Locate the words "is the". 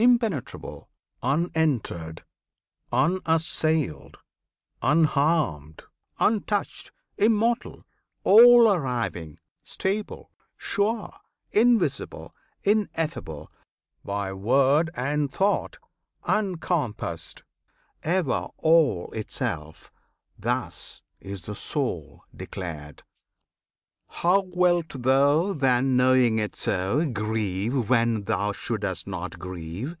21.18-21.56